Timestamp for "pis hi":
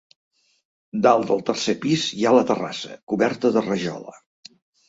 1.85-2.25